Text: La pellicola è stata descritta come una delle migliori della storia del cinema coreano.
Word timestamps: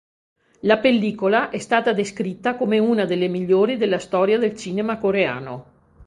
La 0.61 0.79
pellicola 0.79 1.51
è 1.51 1.59
stata 1.59 1.93
descritta 1.93 2.55
come 2.55 2.79
una 2.79 3.05
delle 3.05 3.27
migliori 3.27 3.77
della 3.77 3.99
storia 3.99 4.39
del 4.39 4.57
cinema 4.57 4.97
coreano. 4.97 5.65